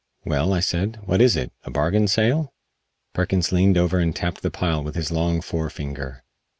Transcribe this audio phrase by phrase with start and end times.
[0.25, 2.55] "Well," I said, "what is it a bargain sale?"
[3.13, 6.23] Perkins leaned over and tapped the pile with his long fore finger.